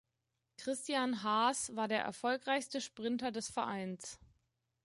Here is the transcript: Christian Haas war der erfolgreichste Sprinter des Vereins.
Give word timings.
Christian 0.57 1.21
Haas 1.21 1.75
war 1.75 1.87
der 1.87 2.01
erfolgreichste 2.01 2.81
Sprinter 2.81 3.31
des 3.31 3.51
Vereins. 3.51 4.17